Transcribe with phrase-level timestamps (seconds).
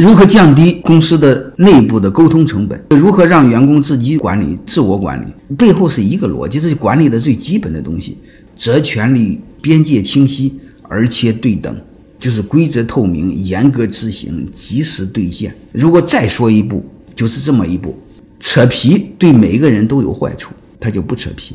[0.00, 2.82] 如何降低公司的内部的沟通成本？
[2.98, 5.54] 如何让员工自己管理、自我管理？
[5.54, 8.16] 背后是一个逻辑，这是管理的最基本的东西：
[8.58, 10.58] 责权利边界清晰，
[10.88, 11.78] 而且对等，
[12.18, 15.54] 就是规则透明、严格执行、及时兑现。
[15.70, 16.82] 如果再说一步，
[17.14, 17.94] 就是这么一步：
[18.38, 21.52] 扯皮对每一个人都有坏处，他就不扯皮；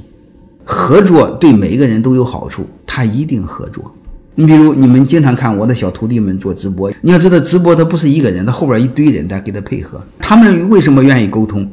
[0.64, 3.91] 合作对每一个人都有好处，他一定合作。
[4.36, 10.02] 你比如你们经常看我的小徒弟们做直播，你要知道直播他不是一个人，他后边一堆人在给他配合。
[10.20, 11.70] 他们为什么愿意沟通？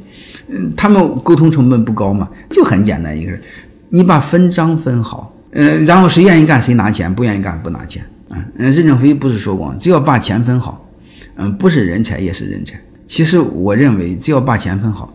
[0.49, 3.43] 嗯，他们沟通成本不高嘛，就很简单一个事
[3.89, 8.03] 你把分章分好，嗯，然后谁愿意干谁拿钱，不愿意干不拿钱。
[8.31, 10.89] 嗯，任正非不是说过，只要把钱分好，
[11.37, 12.81] 嗯，不是人才也是人才。
[13.07, 15.13] 其实我认为，只要把钱分好，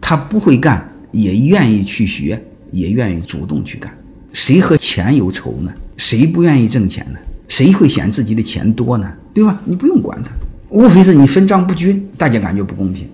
[0.00, 3.92] 他不会干也愿意去学，也愿意主动去干。
[4.32, 5.72] 谁和钱有仇呢？
[5.96, 7.18] 谁不愿意挣钱呢？
[7.48, 9.10] 谁会嫌自己的钱多呢？
[9.32, 9.60] 对吧？
[9.64, 10.30] 你不用管他，
[10.68, 13.08] 无非是你分账不均，大家感觉不公平。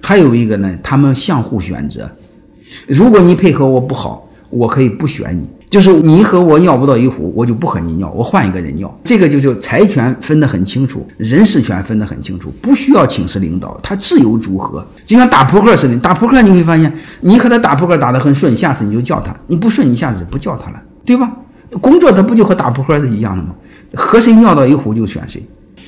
[0.00, 2.10] 还有一个呢，他们相互选择。
[2.86, 5.48] 如果你配合我不好，我可以不选你。
[5.72, 8.94] 就是你和我尿不到一壶，我就不和你尿，我换一个人尿。
[9.02, 15.96] 这个就是财权分得很清楚，人事权分得很清楚，不需要请示领导，他自由组合，就像打扑克似的。
[15.96, 16.92] 打扑克你会发现，
[17.22, 21.32] 你和他打扑克打得很顺，下次你就叫他；你不顺，你下次就不叫他了，对吧？
[21.80, 23.54] 工作它不就和打扑克是一样的吗？
[23.94, 25.42] 和谁尿到一壶就选谁。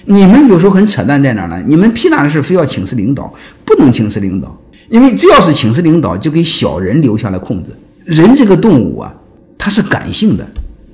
[0.06, 1.62] 你们有时候很扯淡在哪呢？
[1.66, 3.30] 你们屁大的事非要请示领导，
[3.66, 7.76] 不能请示领导，因为只要是请示领导，就给小人留下了空子。
[8.06, 9.14] 人这个动物啊，
[9.64, 10.46] 它是感性的，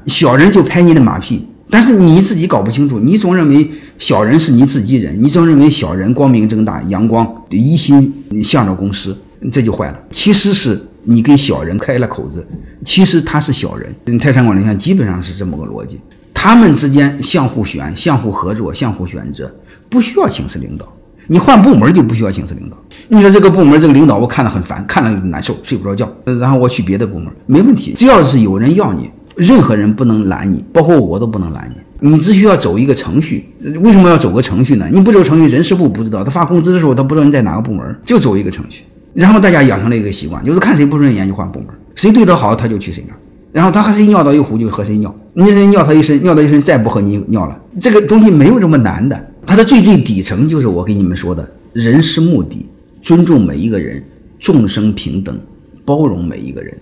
[0.06, 3.68] 小人就拍你的马屁，但是你自己搞不清楚，你总认为
[3.98, 9.18] 小人是你自己人，你总认为小人光明正大、阳光一心向着公司，
[9.50, 9.98] 这就坏了。
[10.12, 10.80] 其实是。
[11.02, 12.46] 你给小人开了口子，
[12.84, 13.92] 其实他是小人。
[14.20, 15.98] 泰山管理学院基本上是这么个逻辑，
[16.32, 19.50] 他们之间相互选、相互合作、相互选择，
[19.88, 20.86] 不需要请示领导。
[21.26, 22.76] 你换部门就不需要请示领导。
[23.08, 26.10] 你说这个部门这个领导我看了很烦，看了难受，睡不着觉，
[26.40, 27.92] 然后我去别的部门没问题。
[27.94, 32.10] 只要是有人要你，任何人不能拦你，包括我都不能拦你。
[32.10, 33.48] 你只需要走一个程序。
[33.82, 34.88] 为什么要走个程序呢？
[34.90, 38.84] 你不走程序，人事部不知道，他发工资的时候他不知道你在哪个部门，就走一个程序。
[39.12, 43.18] 然后大家养成了一个习惯，就是看谁不顺眼就换部门，谁对他好他就去谁那儿，
[43.52, 49.20] 然后他和谁尿到一壶就和谁尿，你尿他一身，尿他一身再不和你尿了，这个东西没有这么难的，
[49.50, 52.64] 它的最最底层就是我给你们说的，人是目的，
[53.02, 54.00] 尊重每一个人，
[54.38, 55.36] 众生平等，
[55.84, 56.72] 包容每一个人。